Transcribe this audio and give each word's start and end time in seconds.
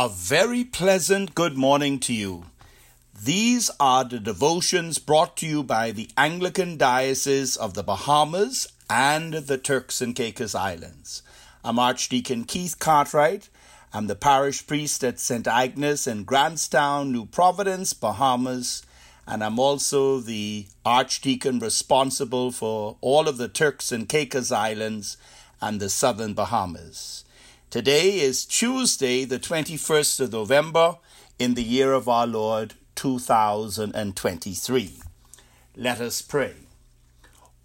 A 0.00 0.08
very 0.08 0.62
pleasant 0.62 1.34
good 1.34 1.56
morning 1.56 1.98
to 2.06 2.12
you. 2.12 2.44
These 3.20 3.68
are 3.80 4.04
the 4.04 4.20
devotions 4.20 4.98
brought 4.98 5.36
to 5.38 5.46
you 5.46 5.64
by 5.64 5.90
the 5.90 6.08
Anglican 6.16 6.76
Diocese 6.76 7.56
of 7.56 7.74
the 7.74 7.82
Bahamas 7.82 8.68
and 8.88 9.34
the 9.34 9.58
Turks 9.58 10.00
and 10.00 10.14
Caicos 10.14 10.54
Islands. 10.54 11.24
I'm 11.64 11.80
Archdeacon 11.80 12.44
Keith 12.44 12.78
Cartwright. 12.78 13.48
I'm 13.92 14.06
the 14.06 14.14
parish 14.14 14.64
priest 14.68 15.02
at 15.02 15.18
St. 15.18 15.48
Agnes 15.48 16.06
in 16.06 16.22
Grants 16.22 16.68
Town, 16.68 17.10
New 17.10 17.26
Providence, 17.26 17.92
Bahamas, 17.92 18.84
and 19.26 19.42
I'm 19.42 19.58
also 19.58 20.20
the 20.20 20.68
archdeacon 20.86 21.58
responsible 21.58 22.52
for 22.52 22.98
all 23.00 23.26
of 23.26 23.36
the 23.36 23.48
Turks 23.48 23.90
and 23.90 24.08
Caicos 24.08 24.52
Islands 24.52 25.16
and 25.60 25.80
the 25.80 25.88
southern 25.88 26.34
Bahamas. 26.34 27.24
Today 27.70 28.20
is 28.20 28.46
Tuesday, 28.46 29.26
the 29.26 29.38
21st 29.38 30.20
of 30.20 30.32
November, 30.32 30.96
in 31.38 31.52
the 31.52 31.62
year 31.62 31.92
of 31.92 32.08
our 32.08 32.26
Lord 32.26 32.72
2023. 32.94 34.92
Let 35.76 36.00
us 36.00 36.22
pray. 36.22 36.54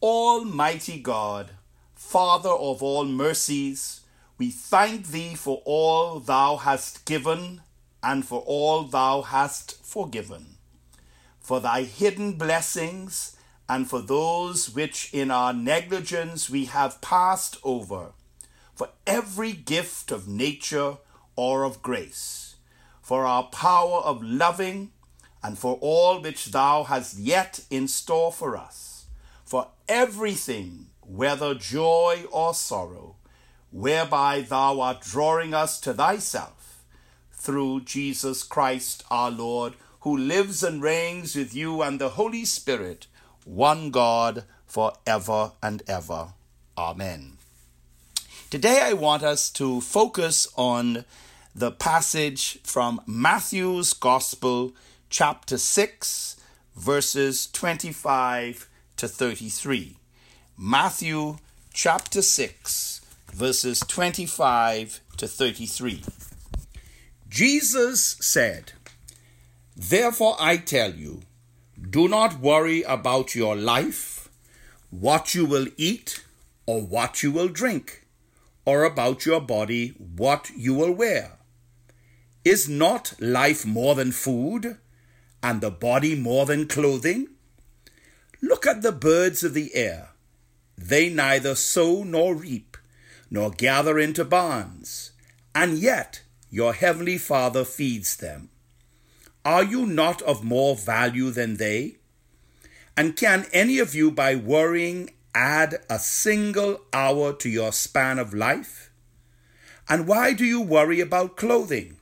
Almighty 0.02 1.00
God, 1.00 1.52
Father 1.96 2.50
of 2.50 2.84
all 2.84 3.06
mercies, 3.06 4.02
we 4.38 4.50
thank 4.50 5.08
Thee 5.08 5.36
for 5.36 5.62
all 5.64 6.20
Thou 6.20 6.58
hast 6.58 7.06
given 7.06 7.62
and 8.04 8.26
for 8.26 8.42
all 8.42 8.84
Thou 8.84 9.22
hast 9.22 9.86
forgiven, 9.86 10.58
for 11.40 11.62
Thy 11.62 11.84
hidden 11.84 12.34
blessings 12.34 13.38
and 13.70 13.90
for 13.90 14.02
those 14.02 14.70
which 14.70 15.14
in 15.14 15.32
our 15.32 15.54
negligence 15.54 16.50
we 16.50 16.66
have 16.66 17.00
passed 17.00 17.56
over 17.64 18.12
for 18.76 18.90
every 19.06 19.54
gift 19.54 20.12
of 20.12 20.28
nature 20.28 20.98
or 21.36 21.64
of 21.64 21.82
grace, 21.82 22.56
for 23.02 23.26
our 23.26 23.44
power 23.44 24.00
of 24.00 24.24
loving, 24.24 24.92
and 25.44 25.58
for 25.58 25.76
all 25.82 26.22
which 26.22 26.52
Thou 26.52 26.84
hast 26.84 27.18
yet 27.18 27.66
in 27.70 27.88
store 27.88 28.32
for 28.32 28.56
us, 28.56 29.06
for 29.44 29.68
everything, 29.88 30.88
whether 31.02 31.54
joy 31.54 32.26
or 32.32 32.54
sorrow, 32.54 33.16
whereby 33.72 34.42
Thou 34.42 34.80
art 34.80 35.02
drawing 35.02 35.54
us 35.54 35.80
to 35.82 35.94
Thyself, 35.94 36.84
through 37.32 37.82
Jesus 37.82 38.44
Christ 38.44 39.04
our 39.12 39.30
Lord, 39.30 39.74
who 40.02 40.18
lives 40.18 40.64
and 40.64 40.82
reigns 40.82 41.36
with 41.36 41.54
you 41.54 41.82
and 41.82 42.00
the 42.00 42.10
Holy 42.10 42.46
Spirit, 42.46 43.08
one 43.46 43.92
God, 43.92 44.46
for 44.66 44.94
ever 45.06 45.52
and 45.62 45.84
ever. 45.88 46.34
Amen. 46.78 47.38
Today, 48.54 48.82
I 48.84 48.94
want 48.94 49.24
us 49.24 49.50
to 49.54 49.82
focus 49.82 50.48
on 50.56 51.06
the 51.56 51.72
passage 51.72 52.60
from 52.62 53.02
Matthew's 53.08 53.94
Gospel, 53.94 54.76
chapter 55.10 55.58
6, 55.58 56.38
verses 56.76 57.48
25 57.48 58.70
to 58.98 59.08
33. 59.08 59.98
Matthew 60.56 61.38
chapter 61.74 62.22
6, 62.22 63.02
verses 63.34 63.80
25 63.80 65.00
to 65.18 65.28
33. 65.28 66.04
Jesus 67.28 68.18
said, 68.22 68.74
Therefore 69.76 70.36
I 70.40 70.58
tell 70.58 70.92
you, 70.92 71.22
do 71.90 72.08
not 72.08 72.40
worry 72.40 72.84
about 72.84 73.34
your 73.34 73.56
life, 73.56 74.30
what 74.92 75.34
you 75.34 75.48
will 75.48 75.66
eat, 75.76 76.24
or 76.68 76.84
what 76.84 77.24
you 77.24 77.32
will 77.32 77.48
drink 77.48 78.03
or 78.66 78.84
about 78.84 79.26
your 79.26 79.42
body 79.42 79.90
what 79.98 80.50
you 80.56 80.74
will 80.74 80.92
wear. 80.92 81.38
Is 82.46 82.68
not 82.68 83.14
life 83.20 83.66
more 83.66 83.96
than 83.96 84.12
food, 84.12 84.78
and 85.42 85.62
the 85.62 85.72
body 85.72 86.16
more 86.16 86.46
than 86.46 86.68
clothing? 86.68 87.28
Look 88.42 88.68
at 88.68 88.82
the 88.82 88.92
birds 88.92 89.44
of 89.44 89.54
the 89.54 89.74
air. 89.74 90.10
They 90.78 91.10
neither 91.10 91.56
sow 91.56 92.04
nor 92.04 92.36
reap, 92.36 92.78
nor 93.30 93.52
gather 93.52 93.98
into 93.98 94.26
barns, 94.26 95.12
and 95.56 95.78
yet 95.78 96.24
your 96.50 96.74
heavenly 96.74 97.18
Father 97.18 97.64
feeds 97.64 98.18
them. 98.18 98.50
Are 99.46 99.64
you 99.64 99.86
not 99.86 100.22
of 100.22 100.44
more 100.44 100.76
value 100.76 101.32
than 101.32 101.58
they? 101.58 101.98
And 102.96 103.16
can 103.16 103.46
any 103.52 103.80
of 103.80 103.96
you, 103.96 104.12
by 104.12 104.36
worrying, 104.36 105.10
add 105.36 105.84
a 105.90 106.00
single 106.00 106.82
hour 106.92 107.34
to 107.34 107.50
your 107.50 107.72
span 107.72 108.20
of 108.20 108.34
life? 108.34 108.92
And 109.90 110.08
why 110.08 110.34
do 110.34 110.46
you 110.46 110.62
worry 110.62 111.00
about 111.00 111.38
clothing? 111.38 111.98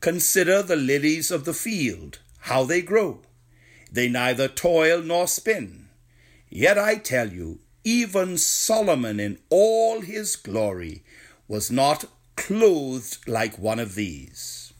Consider 0.00 0.62
the 0.62 0.76
lilies 0.76 1.30
of 1.30 1.44
the 1.44 1.54
field, 1.54 2.20
how 2.40 2.64
they 2.64 2.82
grow. 2.82 3.20
They 3.90 4.08
neither 4.08 4.48
toil 4.48 5.02
nor 5.02 5.26
spin. 5.26 5.88
Yet 6.50 6.78
I 6.78 6.96
tell 6.96 7.32
you, 7.32 7.58
even 7.84 8.38
Solomon 8.38 9.18
in 9.18 9.38
all 9.50 10.02
his 10.02 10.36
glory 10.36 11.02
was 11.48 11.70
not 11.70 12.04
clothed 12.36 13.26
like 13.26 13.58
one 13.58 13.78
of 13.78 13.94
these. 13.94 14.72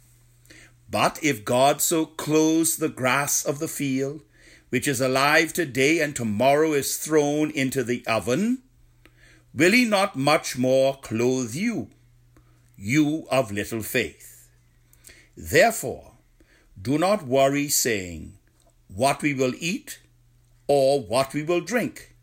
But 0.91 1.19
if 1.23 1.45
God 1.45 1.83
so 1.83 2.07
clothes 2.07 2.77
the 2.77 2.89
grass 2.89 3.45
of 3.45 3.59
the 3.59 3.69
field, 3.69 4.23
which 4.71 4.87
is 4.87 5.01
alive 5.01 5.53
today 5.53 6.01
and 6.01 6.15
tomorrow 6.15 6.73
is 6.73 6.97
thrown 6.97 7.51
into 7.51 7.83
the 7.83 8.07
oven, 8.07 8.63
will 9.55 9.73
he 9.73 9.85
not 9.85 10.17
much 10.17 10.59
more 10.59 10.95
clothe 10.97 11.55
you, 11.55 11.89
you 12.77 13.27
of 13.31 13.51
little 13.51 13.83
faith? 13.83 14.49
Therefore, 15.37 16.13
do 16.81 16.99
not 16.99 17.27
worry, 17.27 17.69
saying, 17.69 18.35
What 18.89 19.23
we 19.23 19.35
will 19.35 19.55
eat, 19.59 20.01
or 20.67 21.01
what 21.01 21.33
we 21.33 21.43
will 21.43 21.61
drink, 21.61 22.15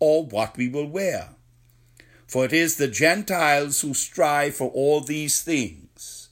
or 0.00 0.24
what 0.26 0.56
we 0.56 0.68
will 0.68 0.86
wear. 0.86 1.30
For 2.26 2.44
it 2.44 2.52
is 2.52 2.76
the 2.76 2.88
Gentiles 2.88 3.80
who 3.80 3.94
strive 3.94 4.56
for 4.56 4.70
all 4.70 5.00
these 5.00 5.42
things. 5.42 6.28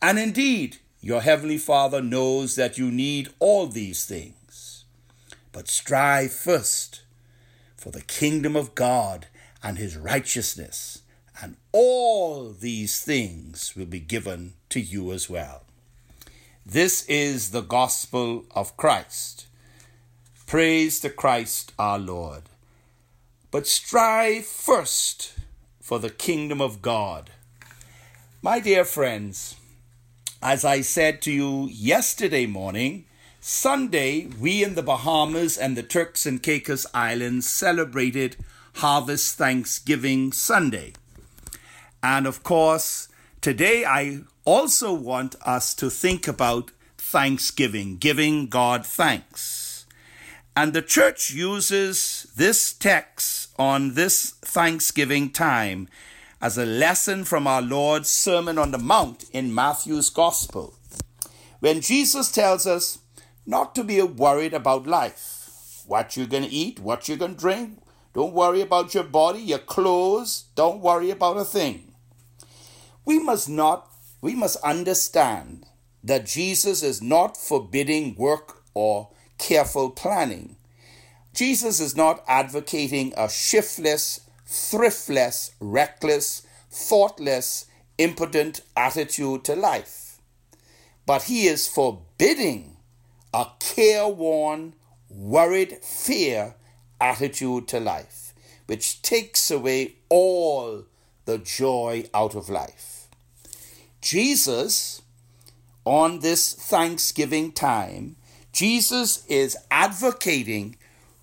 And 0.00 0.18
indeed, 0.18 0.78
your 1.00 1.20
heavenly 1.20 1.58
Father 1.58 2.00
knows 2.00 2.56
that 2.56 2.78
you 2.78 2.90
need 2.90 3.28
all 3.38 3.66
these 3.66 4.06
things 4.06 4.34
but 5.54 5.68
strive 5.68 6.32
first 6.32 7.02
for 7.76 7.92
the 7.92 8.02
kingdom 8.02 8.56
of 8.56 8.74
God 8.74 9.28
and 9.62 9.78
his 9.78 9.96
righteousness, 9.96 11.02
and 11.40 11.56
all 11.70 12.50
these 12.50 13.00
things 13.00 13.74
will 13.76 13.86
be 13.86 14.00
given 14.00 14.54
to 14.70 14.80
you 14.80 15.12
as 15.12 15.30
well. 15.30 15.62
This 16.66 17.04
is 17.06 17.52
the 17.52 17.62
gospel 17.62 18.46
of 18.50 18.76
Christ. 18.76 19.46
Praise 20.48 20.98
to 21.00 21.08
Christ 21.08 21.72
our 21.78 22.00
Lord. 22.00 22.42
But 23.52 23.68
strive 23.68 24.46
first 24.46 25.34
for 25.80 26.00
the 26.00 26.10
kingdom 26.10 26.60
of 26.60 26.82
God. 26.82 27.30
My 28.42 28.58
dear 28.58 28.84
friends, 28.84 29.54
as 30.42 30.64
I 30.64 30.80
said 30.80 31.22
to 31.22 31.30
you 31.30 31.68
yesterday 31.70 32.46
morning, 32.46 33.04
Sunday, 33.46 34.28
we 34.40 34.64
in 34.64 34.74
the 34.74 34.82
Bahamas 34.82 35.58
and 35.58 35.76
the 35.76 35.82
Turks 35.82 36.24
and 36.24 36.42
Caicos 36.42 36.86
Islands 36.94 37.46
celebrated 37.46 38.36
Harvest 38.76 39.36
Thanksgiving 39.36 40.32
Sunday. 40.32 40.94
And 42.02 42.26
of 42.26 42.42
course, 42.42 43.08
today 43.42 43.84
I 43.84 44.20
also 44.46 44.94
want 44.94 45.36
us 45.44 45.74
to 45.74 45.90
think 45.90 46.26
about 46.26 46.70
thanksgiving, 46.96 47.98
giving 47.98 48.46
God 48.46 48.86
thanks. 48.86 49.84
And 50.56 50.72
the 50.72 50.80
church 50.80 51.30
uses 51.30 52.26
this 52.34 52.72
text 52.72 53.50
on 53.58 53.92
this 53.92 54.30
Thanksgiving 54.40 55.28
time 55.28 55.90
as 56.40 56.56
a 56.56 56.64
lesson 56.64 57.24
from 57.24 57.46
our 57.46 57.60
Lord's 57.60 58.08
Sermon 58.08 58.56
on 58.56 58.70
the 58.70 58.78
Mount 58.78 59.26
in 59.34 59.54
Matthew's 59.54 60.08
Gospel. 60.08 60.72
When 61.60 61.82
Jesus 61.82 62.32
tells 62.32 62.66
us, 62.66 63.00
not 63.46 63.74
to 63.74 63.84
be 63.84 64.00
worried 64.02 64.54
about 64.54 64.86
life. 64.86 65.82
What 65.86 66.16
you're 66.16 66.26
going 66.26 66.44
to 66.44 66.50
eat, 66.50 66.80
what 66.80 67.08
you're 67.08 67.18
going 67.18 67.34
to 67.34 67.40
drink. 67.40 67.78
Don't 68.14 68.32
worry 68.32 68.60
about 68.60 68.94
your 68.94 69.04
body, 69.04 69.40
your 69.40 69.58
clothes. 69.58 70.44
Don't 70.54 70.80
worry 70.80 71.10
about 71.10 71.36
a 71.36 71.44
thing. 71.44 71.94
We 73.04 73.18
must 73.18 73.48
not, 73.48 73.90
we 74.20 74.34
must 74.34 74.56
understand 74.62 75.66
that 76.02 76.26
Jesus 76.26 76.82
is 76.82 77.02
not 77.02 77.36
forbidding 77.36 78.14
work 78.14 78.62
or 78.72 79.10
careful 79.38 79.90
planning. 79.90 80.56
Jesus 81.34 81.80
is 81.80 81.96
not 81.96 82.24
advocating 82.28 83.12
a 83.16 83.28
shiftless, 83.28 84.20
thriftless, 84.46 85.50
reckless, 85.60 86.46
thoughtless, 86.70 87.66
impotent 87.98 88.60
attitude 88.76 89.44
to 89.44 89.56
life. 89.56 90.18
But 91.06 91.24
he 91.24 91.46
is 91.46 91.66
forbidding 91.66 92.73
a 93.34 93.48
careworn, 93.58 94.74
worried 95.10 95.78
fear 95.82 96.54
attitude 97.00 97.68
to 97.68 97.80
life, 97.80 98.32
which 98.66 99.02
takes 99.02 99.50
away 99.50 99.96
all 100.08 100.84
the 101.26 101.38
joy 101.38 102.08
out 102.14 102.34
of 102.34 102.48
life. 102.48 103.08
Jesus, 104.00 105.02
on 105.84 106.20
this 106.20 106.54
Thanksgiving 106.54 107.52
time, 107.52 108.16
Jesus 108.52 109.26
is 109.26 109.56
advocating 109.70 110.76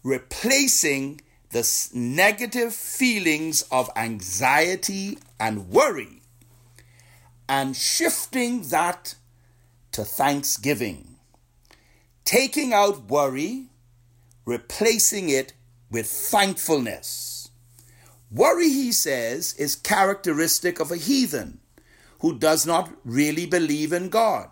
replacing 0.03 1.21
the 1.51 1.89
negative 1.93 2.73
feelings 2.73 3.61
of 3.71 3.89
anxiety 3.95 5.17
and 5.39 5.69
worry 5.69 6.21
and 7.47 7.75
shifting 7.75 8.63
that 8.69 9.15
to 9.91 10.03
thanksgiving. 10.03 11.10
Taking 12.31 12.71
out 12.71 13.09
worry, 13.09 13.65
replacing 14.45 15.27
it 15.27 15.51
with 15.89 16.07
thankfulness. 16.07 17.49
Worry, 18.31 18.69
he 18.69 18.93
says, 18.93 19.53
is 19.55 19.75
characteristic 19.75 20.79
of 20.79 20.91
a 20.91 20.95
heathen 20.95 21.59
who 22.21 22.39
does 22.39 22.65
not 22.65 22.89
really 23.03 23.45
believe 23.45 23.91
in 23.91 24.07
God 24.07 24.47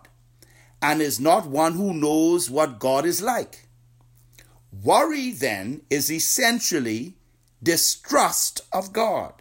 and 0.82 1.00
is 1.00 1.18
not 1.18 1.46
one 1.46 1.72
who 1.72 1.94
knows 1.94 2.50
what 2.50 2.80
God 2.80 3.06
is 3.06 3.22
like. 3.22 3.66
Worry, 4.70 5.30
then, 5.30 5.80
is 5.88 6.12
essentially 6.12 7.14
distrust 7.62 8.60
of 8.74 8.92
God. 8.92 9.32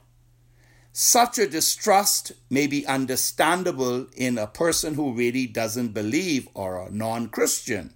Such 0.93 1.39
a 1.39 1.45
distrust 1.45 2.31
may 2.49 2.67
be 2.67 2.87
understandable 2.87 4.07
in 4.15 4.37
a 4.37 4.47
person 4.47 4.93
who 4.93 5.11
really 5.11 5.45
doesn't 5.45 5.89
believe 5.89 6.47
or 6.53 6.77
a 6.77 6.89
non 6.89 7.27
Christian. 7.27 7.95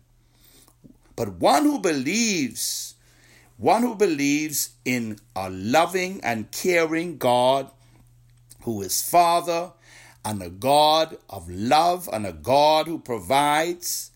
But 1.15 1.33
one 1.33 1.63
who 1.63 1.79
believes, 1.79 2.95
one 3.57 3.83
who 3.83 3.95
believes 3.95 4.71
in 4.83 5.19
a 5.35 5.49
loving 5.49 6.21
and 6.23 6.51
caring 6.51 7.17
God 7.17 7.69
who 8.63 8.81
is 8.81 9.01
Father 9.01 9.71
and 10.25 10.41
a 10.41 10.49
God 10.49 11.17
of 11.29 11.49
love 11.49 12.09
and 12.11 12.25
a 12.25 12.33
God 12.33 12.87
who 12.87 12.97
provides, 12.97 14.11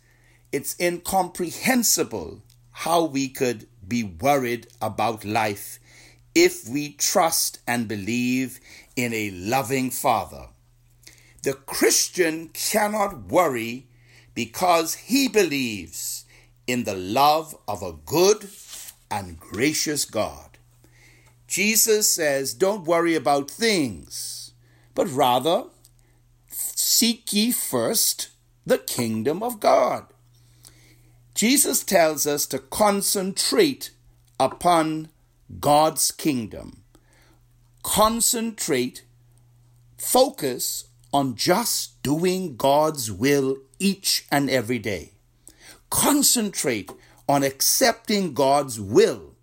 it's 0.51 0.75
incomprehensible 0.79 2.41
how 2.71 3.03
we 3.03 3.27
could 3.27 3.67
be 3.87 4.03
worried 4.03 4.67
about 4.81 5.25
life 5.25 5.79
if 6.33 6.67
we 6.67 6.93
trust 6.93 7.59
and 7.67 7.87
believe 7.87 8.59
in 8.95 9.13
a 9.13 9.31
loving 9.31 9.91
Father. 9.91 10.47
The 11.43 11.53
Christian 11.53 12.49
cannot 12.49 13.27
worry 13.27 13.87
because 14.33 14.95
he 14.95 15.27
believes 15.27 16.16
in 16.67 16.83
the 16.83 16.95
love 16.95 17.55
of 17.67 17.81
a 17.81 17.93
good 17.93 18.49
and 19.09 19.39
gracious 19.39 20.05
God. 20.05 20.57
Jesus 21.47 22.13
says, 22.13 22.53
Don't 22.53 22.85
worry 22.85 23.15
about 23.15 23.49
things, 23.49 24.51
but 24.93 25.09
rather 25.09 25.63
seek 26.49 27.31
ye 27.31 27.51
first 27.51 28.29
the 28.65 28.77
kingdom 28.77 29.41
of 29.41 29.61
God. 29.61 30.05
Jesus 31.33 31.83
tells 31.83 32.27
us 32.27 32.45
to 32.47 32.59
concentrate 32.59 33.91
upon 34.39 35.09
God's 35.59 36.11
kingdom. 36.11 36.83
Concentrate, 37.83 39.03
focus 39.97 40.87
on 41.13 41.35
just 41.35 42.01
doing 42.03 42.57
God's 42.57 43.11
will 43.11 43.57
each 43.79 44.25
and 44.31 44.49
every 44.49 44.79
day. 44.79 45.11
Concentrate 45.89 46.91
on 47.27 47.43
accepting 47.43 48.33
God's 48.33 48.79
will. 48.79 49.35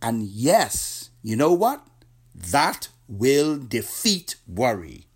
And 0.00 0.22
yes, 0.24 1.10
you 1.22 1.36
know 1.36 1.52
what? 1.52 1.86
That 2.34 2.88
will 3.08 3.58
defeat 3.58 4.36
worry. 4.46 5.06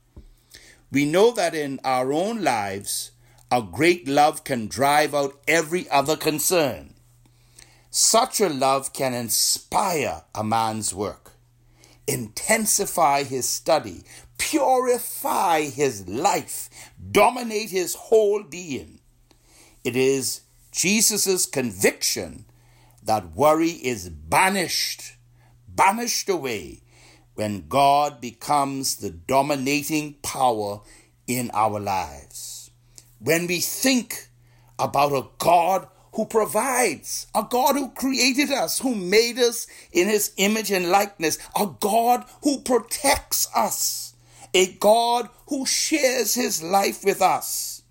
We 0.90 1.04
know 1.04 1.32
that 1.32 1.54
in 1.54 1.80
our 1.84 2.12
own 2.12 2.42
lives, 2.42 3.10
a 3.50 3.62
great 3.62 4.08
love 4.08 4.44
can 4.44 4.66
drive 4.66 5.14
out 5.14 5.40
every 5.46 5.88
other 5.90 6.16
concern. 6.16 6.94
Such 7.90 8.40
a 8.40 8.48
love 8.48 8.92
can 8.92 9.14
inspire 9.14 10.22
a 10.34 10.44
man's 10.44 10.94
work, 10.94 11.32
intensify 12.06 13.24
his 13.24 13.48
study, 13.48 14.04
purify 14.36 15.62
his 15.62 16.06
life, 16.06 16.68
dominate 17.10 17.70
his 17.70 17.94
whole 17.94 18.42
being. 18.42 19.00
It 19.84 19.96
is 19.96 20.42
Jesus' 20.70 21.46
conviction 21.46 22.44
that 23.02 23.34
worry 23.34 23.70
is 23.70 24.08
banished, 24.08 25.16
banished 25.66 26.28
away 26.28 26.82
when 27.34 27.68
God 27.68 28.20
becomes 28.20 28.96
the 28.96 29.10
dominating 29.10 30.14
power 30.22 30.80
in 31.26 31.50
our 31.54 31.78
lives. 31.78 32.70
When 33.20 33.46
we 33.46 33.60
think 33.60 34.28
about 34.78 35.12
a 35.12 35.28
God 35.38 35.88
who 36.14 36.24
provides, 36.24 37.28
a 37.34 37.46
God 37.48 37.76
who 37.76 37.90
created 37.90 38.50
us, 38.50 38.80
who 38.80 38.94
made 38.94 39.38
us 39.38 39.66
in 39.92 40.08
his 40.08 40.32
image 40.36 40.70
and 40.70 40.90
likeness, 40.90 41.38
a 41.54 41.68
God 41.80 42.24
who 42.42 42.60
protects 42.60 43.48
us, 43.54 44.14
a 44.52 44.72
God 44.74 45.28
who 45.48 45.64
shares 45.64 46.34
his 46.34 46.62
life 46.62 47.04
with 47.04 47.22
us. 47.22 47.82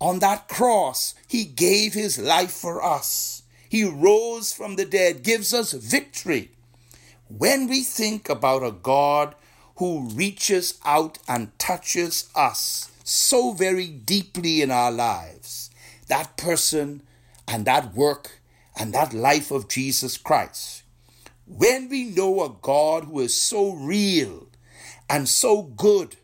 On 0.00 0.20
that 0.20 0.46
cross, 0.46 1.14
he 1.28 1.44
gave 1.44 1.94
his 1.94 2.18
life 2.18 2.50
for 2.50 2.82
us. 2.82 3.42
He 3.68 3.84
rose 3.84 4.52
from 4.52 4.76
the 4.76 4.86
dead, 4.86 5.22
gives 5.22 5.52
us 5.52 5.72
victory. 5.72 6.50
When 7.28 7.68
we 7.68 7.82
think 7.84 8.30
about 8.30 8.62
a 8.62 8.72
God 8.72 9.34
who 9.76 10.08
reaches 10.08 10.78
out 10.84 11.18
and 11.28 11.56
touches 11.58 12.30
us 12.34 12.90
so 13.04 13.52
very 13.52 13.86
deeply 13.86 14.62
in 14.62 14.70
our 14.70 14.90
lives, 14.90 15.70
that 16.08 16.38
person 16.38 17.02
and 17.46 17.66
that 17.66 17.94
work 17.94 18.40
and 18.78 18.94
that 18.94 19.12
life 19.12 19.50
of 19.50 19.68
Jesus 19.68 20.16
Christ. 20.16 20.82
When 21.46 21.88
we 21.88 22.04
know 22.04 22.42
a 22.42 22.56
God 22.60 23.04
who 23.04 23.20
is 23.20 23.40
so 23.40 23.72
real 23.72 24.48
and 25.08 25.28
so 25.28 25.62
good 25.62 26.16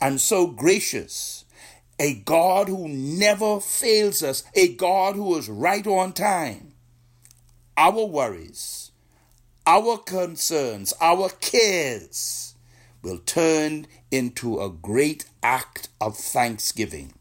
and 0.00 0.20
so 0.20 0.46
gracious, 0.46 1.43
a 1.98 2.14
God 2.14 2.68
who 2.68 2.88
never 2.88 3.60
fails 3.60 4.22
us, 4.22 4.42
a 4.54 4.74
God 4.74 5.14
who 5.14 5.36
is 5.36 5.48
right 5.48 5.86
on 5.86 6.12
time, 6.12 6.72
our 7.76 8.04
worries, 8.04 8.90
our 9.66 9.98
concerns, 9.98 10.92
our 11.00 11.28
cares 11.28 12.54
will 13.02 13.18
turn 13.18 13.86
into 14.10 14.60
a 14.60 14.70
great 14.70 15.26
act 15.42 15.88
of 16.00 16.16
thanksgiving. 16.16 17.14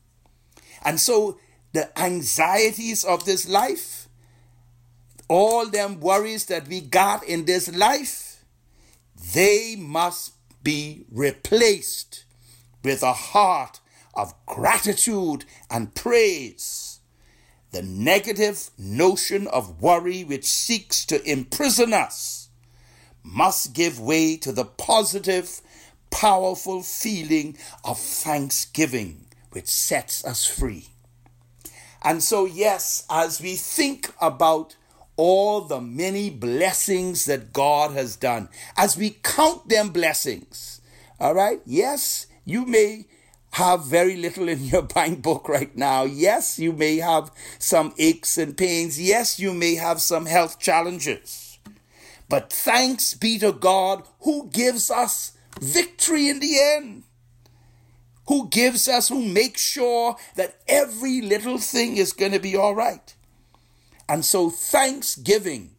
And 0.83 0.99
so 0.99 1.39
the 1.73 1.97
anxieties 1.99 3.03
of 3.03 3.25
this 3.25 3.47
life, 3.47 4.07
all 5.27 5.67
them 5.67 5.99
worries 5.99 6.45
that 6.45 6.67
we 6.67 6.81
got 6.81 7.23
in 7.23 7.45
this 7.45 7.73
life, 7.73 8.45
they 9.33 9.75
must 9.77 10.33
be 10.63 11.05
replaced 11.11 12.25
with 12.83 13.03
a 13.03 13.13
heart 13.13 13.79
of 14.13 14.33
gratitude 14.45 15.45
and 15.69 15.93
praise. 15.95 16.99
The 17.71 17.81
negative 17.81 18.69
notion 18.77 19.47
of 19.47 19.81
worry 19.81 20.23
which 20.23 20.45
seeks 20.45 21.05
to 21.07 21.23
imprison 21.29 21.93
us 21.93 22.49
must 23.23 23.73
give 23.73 23.99
way 23.99 24.37
to 24.37 24.51
the 24.51 24.65
positive, 24.65 25.61
powerful 26.11 26.83
feeling 26.83 27.57
of 27.83 27.97
thanksgiving 27.97 29.25
which 29.51 29.67
sets 29.67 30.23
us 30.25 30.45
free. 30.45 30.87
And 32.03 32.21
so, 32.21 32.45
yes, 32.45 33.05
as 33.09 33.41
we 33.41 33.55
think 33.55 34.13
about 34.19 34.75
all 35.15 35.61
the 35.61 35.79
many 35.79 36.29
blessings 36.29 37.25
that 37.25 37.53
God 37.53 37.91
has 37.91 38.15
done, 38.15 38.49
as 38.75 38.97
we 38.97 39.17
count 39.23 39.69
them 39.69 39.89
blessings, 39.89 40.81
all 41.19 41.33
right, 41.33 41.61
yes, 41.65 42.27
you 42.45 42.65
may 42.65 43.05
have 43.53 43.85
very 43.85 44.15
little 44.15 44.47
in 44.47 44.65
your 44.65 44.81
bank 44.97 45.21
book 45.21 45.49
right 45.49 45.75
now. 45.75 46.03
Yes, 46.03 46.59
you 46.59 46.73
may 46.73 46.97
have 46.97 47.31
some 47.59 47.93
aches 47.97 48.37
and 48.37 48.55
pains. 48.57 49.01
Yes, 49.01 49.39
you 49.39 49.53
may 49.53 49.75
have 49.75 50.01
some 50.01 50.25
health 50.25 50.59
challenges. 50.59 51.57
But 52.29 52.51
thanks 52.51 53.13
be 53.13 53.39
to 53.39 53.51
God 53.51 54.03
who 54.21 54.49
gives 54.49 54.89
us 54.89 55.33
victory 55.59 56.29
in 56.29 56.39
the 56.39 56.59
end 56.59 57.03
who 58.27 58.47
gives 58.49 58.87
us, 58.87 59.09
who 59.09 59.21
makes 59.21 59.61
sure 59.61 60.15
that 60.35 60.55
every 60.67 61.21
little 61.21 61.57
thing 61.57 61.97
is 61.97 62.13
going 62.13 62.31
to 62.31 62.39
be 62.39 62.55
all 62.55 62.75
right. 62.75 63.13
And 64.07 64.23
so 64.23 64.49
thanksgiving 64.49 65.71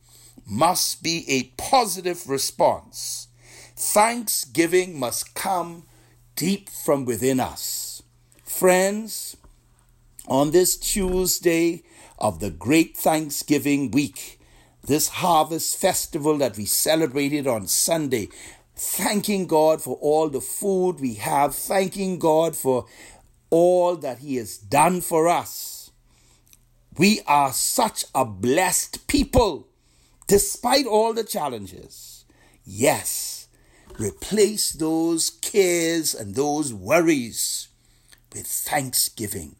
must 0.46 1.02
be 1.02 1.24
a 1.28 1.44
positive 1.60 2.28
response. 2.28 3.28
Thanksgiving 3.76 4.98
must 4.98 5.34
come 5.34 5.84
deep 6.36 6.68
from 6.68 7.04
within 7.04 7.40
us. 7.40 8.02
Friends, 8.44 9.36
on 10.26 10.50
this 10.50 10.76
Tuesday 10.76 11.82
of 12.18 12.40
the 12.40 12.50
great 12.50 12.96
Thanksgiving 12.96 13.90
week, 13.90 14.40
this 14.82 15.08
harvest 15.08 15.78
festival 15.78 16.38
that 16.38 16.56
we 16.56 16.64
celebrated 16.64 17.46
on 17.46 17.66
Sunday, 17.66 18.28
thanking 18.76 19.46
God 19.46 19.82
for 19.82 19.96
all 19.96 20.28
the 20.28 20.40
food 20.40 21.00
we 21.00 21.14
have, 21.14 21.54
thanking 21.54 22.18
God 22.18 22.56
for 22.56 22.86
all 23.50 23.96
that 23.96 24.18
He 24.18 24.36
has 24.36 24.58
done 24.58 25.00
for 25.00 25.28
us. 25.28 25.90
We 26.96 27.20
are 27.26 27.52
such 27.52 28.04
a 28.14 28.24
blessed 28.24 29.06
people, 29.08 29.68
despite 30.26 30.86
all 30.86 31.12
the 31.12 31.24
challenges. 31.24 32.24
Yes, 32.64 33.33
replace 33.98 34.72
those 34.72 35.30
cares 35.30 36.14
and 36.14 36.34
those 36.34 36.72
worries 36.72 37.68
with 38.32 38.46
thanksgiving. 38.46 39.56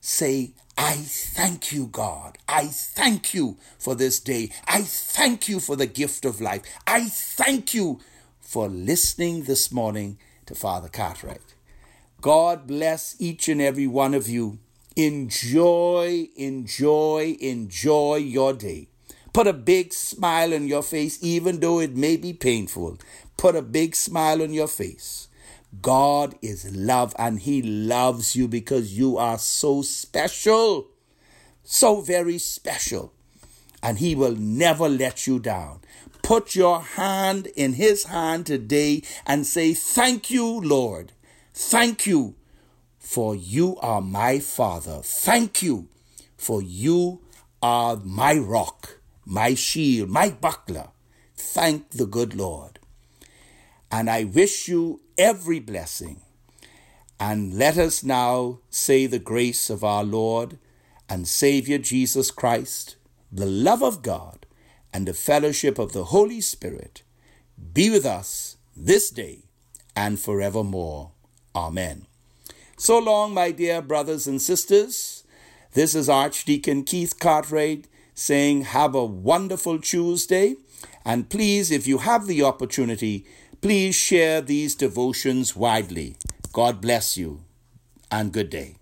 Say, 0.00 0.54
I 0.76 0.92
thank 0.94 1.72
you, 1.72 1.86
God. 1.86 2.38
I 2.48 2.66
thank 2.66 3.34
you 3.34 3.56
for 3.78 3.94
this 3.94 4.20
day. 4.20 4.52
I 4.66 4.82
thank 4.82 5.48
you 5.48 5.60
for 5.60 5.76
the 5.76 5.86
gift 5.86 6.24
of 6.24 6.40
life. 6.40 6.62
I 6.86 7.08
thank 7.08 7.74
you 7.74 8.00
for 8.40 8.68
listening 8.68 9.44
this 9.44 9.72
morning 9.72 10.18
to 10.46 10.54
Father 10.54 10.88
Cartwright. 10.88 11.54
God 12.20 12.66
bless 12.66 13.16
each 13.18 13.48
and 13.48 13.60
every 13.60 13.86
one 13.86 14.14
of 14.14 14.28
you. 14.28 14.58
Enjoy, 14.96 16.28
enjoy, 16.36 17.36
enjoy 17.40 18.16
your 18.16 18.52
day. 18.52 18.88
Put 19.32 19.46
a 19.46 19.52
big 19.52 19.92
smile 19.92 20.54
on 20.54 20.66
your 20.66 20.82
face, 20.82 21.18
even 21.22 21.60
though 21.60 21.80
it 21.80 21.96
may 21.96 22.16
be 22.16 22.32
painful. 22.32 22.98
Put 23.36 23.56
a 23.56 23.62
big 23.62 23.94
smile 23.94 24.42
on 24.42 24.52
your 24.52 24.68
face. 24.68 25.28
God 25.82 26.34
is 26.40 26.74
love 26.74 27.14
and 27.18 27.40
He 27.40 27.62
loves 27.62 28.34
you 28.34 28.48
because 28.48 28.96
you 28.96 29.18
are 29.18 29.38
so 29.38 29.82
special, 29.82 30.88
so 31.62 32.00
very 32.00 32.38
special. 32.38 33.12
And 33.82 33.98
He 33.98 34.14
will 34.14 34.34
never 34.34 34.88
let 34.88 35.26
you 35.26 35.38
down. 35.38 35.80
Put 36.22 36.54
your 36.54 36.80
hand 36.80 37.46
in 37.48 37.74
His 37.74 38.04
hand 38.04 38.46
today 38.46 39.02
and 39.26 39.46
say, 39.46 39.74
Thank 39.74 40.30
you, 40.30 40.60
Lord. 40.60 41.12
Thank 41.54 42.06
you, 42.06 42.34
for 42.98 43.34
you 43.34 43.76
are 43.78 44.00
my 44.00 44.38
Father. 44.38 45.00
Thank 45.02 45.62
you, 45.62 45.88
for 46.36 46.62
you 46.62 47.20
are 47.62 47.96
my 47.96 48.36
rock, 48.36 48.97
my 49.28 49.52
shield, 49.54 50.08
my 50.08 50.30
buckler. 50.30 50.88
Thank 51.36 51.90
the 51.90 52.06
good 52.06 52.34
Lord. 52.34 52.78
And 53.92 54.08
I 54.08 54.24
wish 54.24 54.68
you 54.68 55.02
every 55.18 55.60
blessing. 55.60 56.22
And 57.20 57.54
let 57.54 57.76
us 57.76 58.02
now 58.02 58.60
say 58.70 59.06
the 59.06 59.18
grace 59.18 59.68
of 59.68 59.84
our 59.84 60.02
Lord 60.02 60.58
and 61.08 61.28
Savior 61.28 61.76
Jesus 61.76 62.30
Christ, 62.30 62.96
the 63.30 63.46
love 63.46 63.82
of 63.82 64.02
God, 64.02 64.46
and 64.94 65.06
the 65.06 65.14
fellowship 65.14 65.78
of 65.78 65.92
the 65.92 66.04
Holy 66.04 66.40
Spirit 66.40 67.02
be 67.74 67.90
with 67.90 68.06
us 68.06 68.56
this 68.74 69.10
day 69.10 69.44
and 69.94 70.18
forevermore. 70.18 71.10
Amen. 71.54 72.06
So 72.78 72.98
long, 72.98 73.34
my 73.34 73.50
dear 73.50 73.82
brothers 73.82 74.26
and 74.26 74.40
sisters. 74.40 75.24
This 75.74 75.94
is 75.94 76.08
Archdeacon 76.08 76.84
Keith 76.84 77.18
Cartwright 77.18 77.88
saying, 78.18 78.62
Have 78.62 78.94
a 78.94 79.04
wonderful 79.04 79.78
Tuesday. 79.78 80.56
And 81.04 81.28
please, 81.30 81.70
if 81.70 81.86
you 81.86 81.98
have 81.98 82.26
the 82.26 82.42
opportunity, 82.42 83.24
Please 83.60 83.96
share 83.96 84.40
these 84.40 84.76
devotions 84.76 85.56
widely. 85.56 86.14
God 86.52 86.80
bless 86.80 87.16
you 87.16 87.40
and 88.08 88.32
good 88.32 88.50
day. 88.50 88.77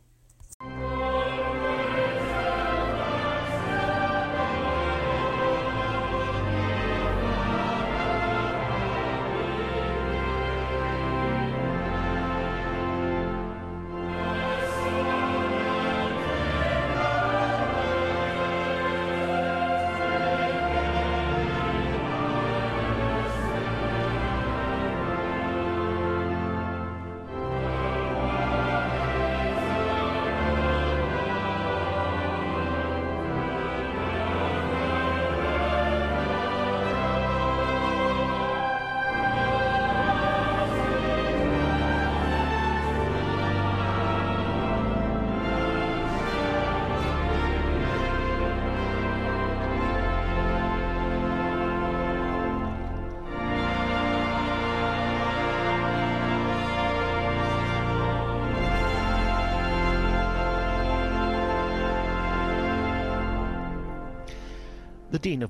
The 65.27 65.31
Dean 65.31 65.43
of 65.43 65.45